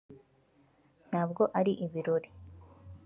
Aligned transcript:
ntabwo 1.09 1.43
ari 1.59 1.71
ibirori 1.85 2.29